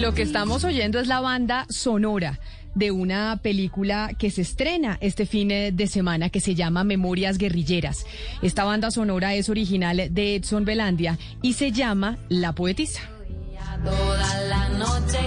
[0.00, 2.40] Lo que estamos oyendo es la banda sonora
[2.74, 8.06] de una película que se estrena este fin de semana que se llama Memorias Guerrilleras.
[8.40, 13.02] Esta banda sonora es original de Edson Belandia y se llama La Poetisa.
[13.84, 15.18] toda la noche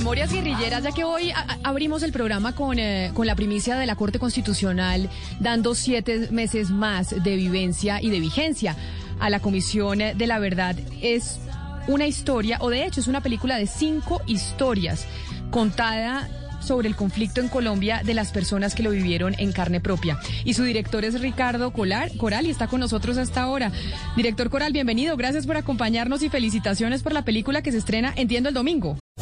[0.00, 1.30] Memorias Guerrilleras, ya que hoy
[1.62, 6.70] abrimos el programa con, eh, con la primicia de la Corte Constitucional, dando siete meses
[6.70, 8.76] más de vivencia y de vigencia
[9.18, 11.38] a la Comisión de la Verdad, es
[11.86, 15.06] una historia, o de hecho es una película de cinco historias
[15.50, 16.30] contada
[16.62, 20.18] sobre el conflicto en Colombia de las personas que lo vivieron en carne propia.
[20.44, 23.70] Y su director es Ricardo Colar, Coral y está con nosotros hasta ahora.
[24.16, 28.48] Director Coral, bienvenido, gracias por acompañarnos y felicitaciones por la película que se estrena, entiendo,
[28.48, 28.96] el domingo.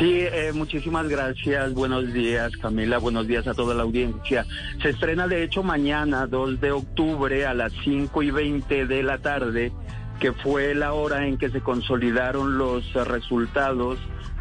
[0.00, 1.74] Sí, eh, muchísimas gracias.
[1.74, 2.96] Buenos días, Camila.
[2.96, 4.46] Buenos días a toda la audiencia.
[4.80, 9.18] Se estrena, de hecho, mañana, 2 de octubre, a las 5 y 20 de la
[9.18, 9.72] tarde,
[10.18, 13.98] que fue la hora en que se consolidaron los resultados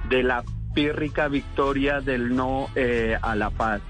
[0.08, 3.82] de la pírrica victoria del no eh, a la paz.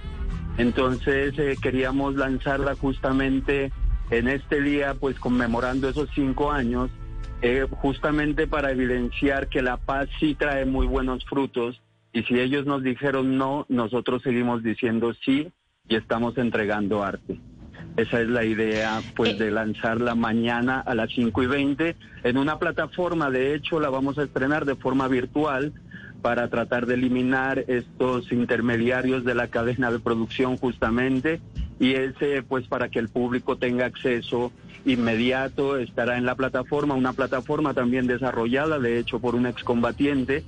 [0.58, 3.72] Entonces, eh, queríamos lanzarla justamente
[4.09, 6.90] en este día, pues conmemorando esos cinco años
[7.42, 12.66] eh, justamente para evidenciar que la paz sí trae muy buenos frutos y si ellos
[12.66, 15.52] nos dijeron no, nosotros seguimos diciendo sí
[15.88, 17.40] y estamos entregando arte.
[17.98, 22.58] Esa es la idea, pues, de lanzarla mañana a las 5 y 20 en una
[22.58, 23.30] plataforma.
[23.30, 25.74] De hecho, la vamos a estrenar de forma virtual
[26.22, 31.40] para tratar de eliminar estos intermediarios de la cadena de producción justamente
[31.80, 34.52] y ese pues para que el público tenga acceso
[34.85, 40.44] inmediato estará en la plataforma una plataforma también desarrollada de hecho por un excombatiente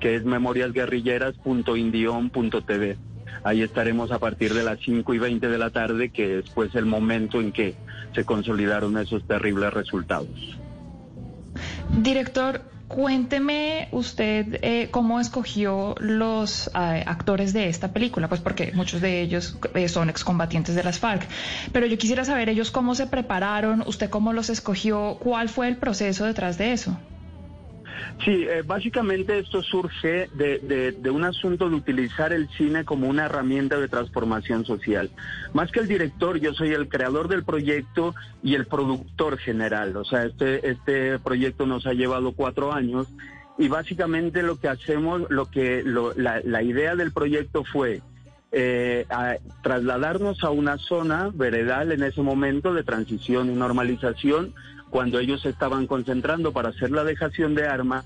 [0.00, 2.98] que es memoriasguerrilleras.indion.tv
[3.44, 6.74] ahí estaremos a partir de las 5 y 20 de la tarde que es pues
[6.74, 7.76] el momento en que
[8.14, 10.58] se consolidaron esos terribles resultados.
[11.98, 19.00] Director, cuénteme usted eh, cómo escogió los eh, actores de esta película, pues porque muchos
[19.00, 21.26] de ellos eh, son excombatientes de las FARC.
[21.72, 25.76] Pero yo quisiera saber ellos cómo se prepararon, usted cómo los escogió, cuál fue el
[25.76, 26.96] proceso detrás de eso.
[28.24, 30.58] Sí, eh, básicamente esto surge de,
[31.00, 35.10] de- un asunto de utilizar el cine como una herramienta de transformación social.
[35.52, 39.96] Más que el director, yo soy el creador del proyecto y el productor general.
[39.96, 43.08] O sea, este, este proyecto nos ha llevado cuatro años
[43.58, 48.00] y básicamente lo que hacemos, lo que lo- la, la idea del proyecto fue
[48.56, 54.54] eh, a trasladarnos a una zona veredal en ese momento de transición y normalización
[54.90, 58.04] cuando ellos se estaban concentrando para hacer la dejación de armas,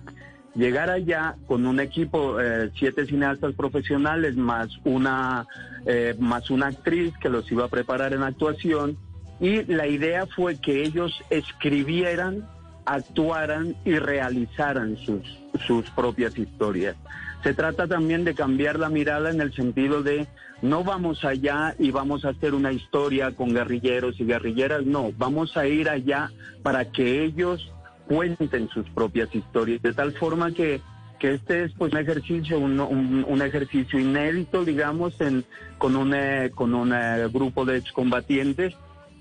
[0.55, 5.47] llegar allá con un equipo, eh, siete cineastas profesionales más una,
[5.85, 8.97] eh, más una actriz que los iba a preparar en actuación
[9.41, 12.49] y la idea fue que ellos escribieran,
[12.87, 16.97] actuaran y realizaran sus, sus propias historias.
[17.43, 20.27] Se trata también de cambiar la mirada en el sentido de
[20.61, 25.57] no vamos allá y vamos a hacer una historia con guerrilleros y guerrilleras, no, vamos
[25.57, 26.31] a ir allá
[26.65, 27.73] para que ellos
[28.09, 30.81] cuenten sus propias historias, de tal forma que,
[31.21, 35.45] que este es pues un ejercicio, un, un- un ejercicio inédito, digamos, en,
[35.79, 38.75] con, un, eh, con un eh, grupo de excombatientes.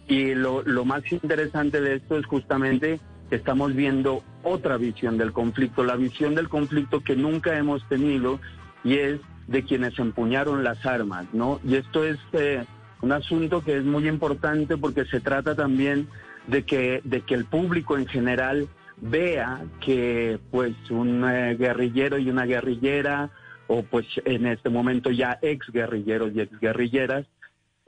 [0.08, 3.00] Y lo, lo más interesante de esto es justamente
[3.32, 8.40] estamos viendo otra visión del conflicto, la visión del conflicto que nunca hemos tenido
[8.84, 11.60] y es de quienes empuñaron las armas, ¿no?
[11.64, 12.66] Y esto es eh,
[13.02, 16.08] un asunto que es muy importante porque se trata también
[16.48, 22.30] de que, de que el público en general vea que pues un eh, guerrillero y
[22.30, 23.30] una guerrillera
[23.68, 27.26] o pues en este momento ya ex guerrilleros y ex guerrilleras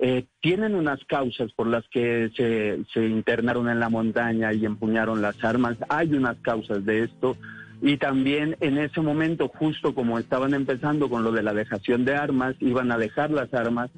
[0.01, 5.21] eh, tienen unas causas por las que se, se internaron en la montaña y empuñaron
[5.21, 5.77] las armas.
[5.89, 7.35] Hay unas causas de esto.
[7.81, 12.15] Y también en ese momento, justo como estaban empezando con lo de la dejación de
[12.15, 13.91] armas, iban a dejar las armas.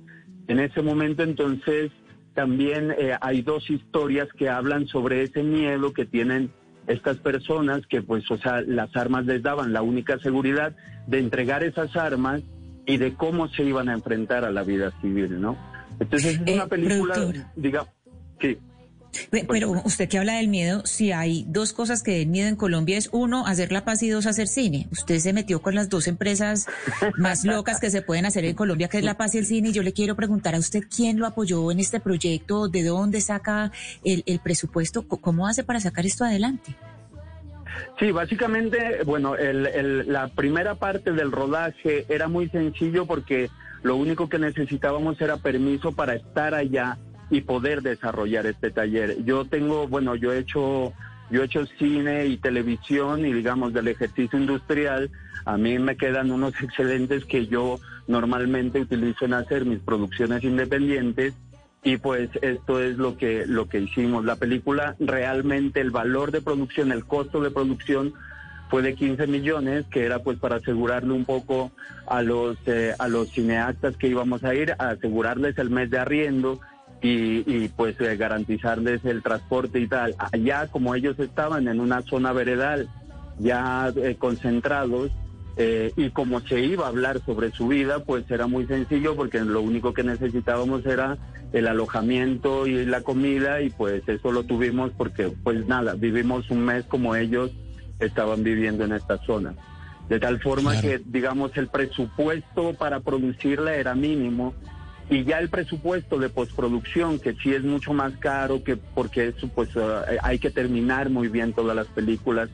[0.47, 1.91] En ese momento entonces
[2.33, 6.51] también eh, hay dos historias que hablan sobre ese miedo que tienen
[6.87, 10.75] estas personas que pues, o sea, las armas les daban la única seguridad
[11.05, 12.41] de entregar esas armas
[12.87, 15.57] y de cómo se iban a enfrentar a la vida civil, ¿no?
[16.01, 17.51] Entonces es una Eh, película, productora.
[17.55, 17.85] diga,
[18.41, 18.57] sí.
[19.29, 22.55] Pe- Pero usted que habla del miedo, si hay dos cosas que den miedo en
[22.55, 24.87] Colombia es uno, hacer la paz y dos, hacer cine.
[24.89, 26.65] Usted se metió con las dos empresas
[27.17, 29.69] más locas que se pueden hacer en Colombia, que es la paz y el cine.
[29.69, 33.19] Y yo le quiero preguntar a usted quién lo apoyó en este proyecto, de dónde
[33.19, 33.73] saca
[34.05, 36.73] el, el presupuesto, cómo hace para sacar esto adelante.
[37.99, 43.49] Sí, básicamente, bueno, el- el- la primera parte del rodaje era muy sencillo porque
[43.83, 46.97] lo único que necesitábamos era permiso para estar allá
[47.29, 49.23] y poder desarrollar este taller.
[49.23, 50.93] Yo tengo, bueno, yo he hecho,
[51.29, 55.09] yo he hecho cine y televisión y digamos del ejercicio industrial.
[55.45, 61.33] A mí me quedan unos excelentes que yo normalmente utilizo en hacer mis producciones independientes
[61.83, 64.25] y pues esto es lo que lo que hicimos.
[64.25, 68.13] La película realmente el valor de producción, el costo de producción
[68.71, 71.71] fue de 15 millones, que era pues para asegurarle un poco
[72.07, 75.99] a los eh, a los cineastas que íbamos a ir, a asegurarles el mes de
[75.99, 76.59] arriendo
[77.01, 80.15] y, y, pues eh, garantizarles el transporte y tal.
[80.31, 82.87] Allá como ellos estaban en una zona veredal
[83.39, 85.11] ya eh, concentrados
[85.57, 89.41] eh, y como se iba a hablar sobre su vida, pues era muy sencillo porque
[89.41, 91.17] lo único que necesitábamos era
[91.51, 96.63] el alojamiento y la comida y pues eso lo tuvimos porque pues nada, vivimos un
[96.63, 97.51] mes como ellos
[98.05, 99.53] estaban viviendo en esta zona.
[100.09, 100.87] De tal forma Claro.
[100.87, 104.53] que, digamos, el presupuesto para producirla era mínimo
[105.09, 109.47] y ya el presupuesto de postproducción, que sí es mucho más caro, que porque eso,
[109.49, 112.49] pues eh, hay que terminar muy bien todas las películas.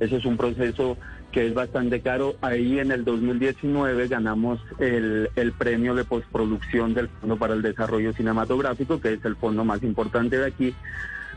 [0.00, 0.96] Ese es un proceso
[1.32, 2.36] que es bastante caro.
[2.40, 8.12] Ahí en el 2019 ganamos el, el premio de postproducción del Fondo para el Desarrollo
[8.12, 10.74] Cinematográfico, que es el fondo más importante de aquí,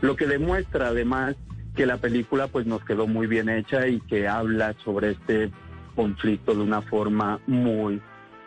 [0.00, 1.36] lo que demuestra además
[1.80, 5.50] que la película pues nos quedó muy bien hecha y que habla sobre este
[5.96, 8.02] conflicto de una forma muy,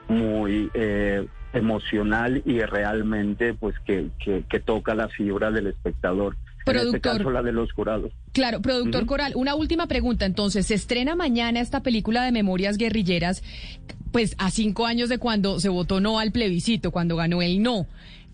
[0.07, 6.35] muy eh, emocional y realmente pues que, que, que toca la fibra del espectador.
[6.35, 7.17] En este Productor.
[7.17, 8.11] caso la de los jurados.
[8.33, 9.07] Claro, productor.
[9.07, 10.27] Coral, una última pregunta.
[10.27, 13.41] Entonces, se estrena mañana esta película de Memorias Guerrilleras,
[14.11, 17.87] pues a cinco años de cuando se votó no al plebiscito, cuando ganó el no.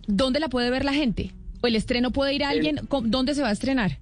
[0.08, 1.32] ¿Dónde la puede ver la gente?
[1.62, 2.82] ¿O el estreno puede ir a alguien?
[2.90, 3.98] ¿Cómo- ¿Dónde se va a estrenar?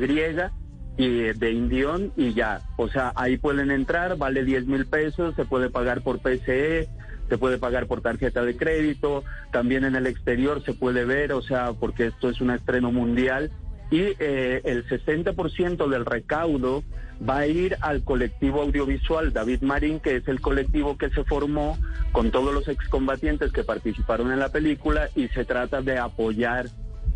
[1.33, 2.61] de Indión y ya.
[2.77, 6.87] O sea, ahí pueden entrar, vale 10 mil pesos, se puede pagar por PCE,
[7.29, 11.41] se puede pagar por tarjeta de crédito, también en el exterior se puede ver, o
[11.41, 13.51] sea, porque esto es un estreno mundial.
[13.91, 16.83] Y eh, el 60% del recaudo
[17.27, 21.77] va a ir al colectivo audiovisual David Marín, que es el colectivo que se formó
[22.11, 26.67] con todos los excombatientes que participaron en la película y se trata de apoyar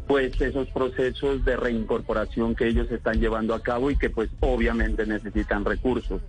[0.07, 5.05] pues esos procesos de reincorporación que ellos están llevando a cabo y que pues obviamente
[5.07, 6.21] necesitan recursos.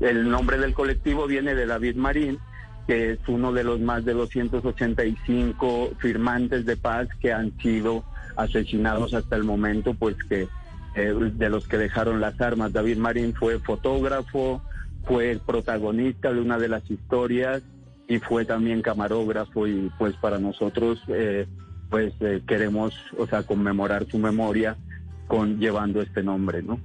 [0.00, 2.38] El nombre del colectivo viene de David Marín,
[2.86, 8.04] que es uno de los más de 285 firmantes de paz que han sido
[8.36, 10.48] asesinados hasta el momento, pues que
[10.94, 12.72] eh, de los que dejaron las armas.
[12.72, 14.62] David Marín fue fotógrafo,
[15.04, 17.62] fue el protagonista de una de las historias
[18.08, 21.46] y fue también camarógrafo y pues para nosotros eh,
[21.88, 24.76] pues eh, queremos, o sea, conmemorar su memoria
[25.28, 26.80] con llevando este nombre, ¿no?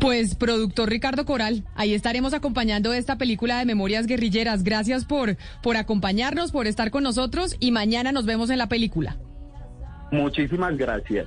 [0.00, 4.62] Pues productor Ricardo Coral, ahí estaremos acompañando esta película de Memorias Guerrilleras.
[4.62, 9.16] Gracias por, por acompañarnos, por estar con nosotros y mañana nos vemos en la película.
[10.12, 11.26] Muchísimas gracias.